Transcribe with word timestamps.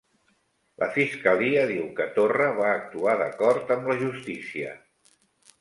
La 0.83 0.85
fiscalia 0.95 1.67
diu 1.73 1.85
que 1.99 2.07
Torra 2.17 2.47
va 2.63 2.71
actuar 2.79 3.15
d'acord 3.23 3.75
amb 3.77 3.93
la 3.93 3.99
justícia 4.03 4.77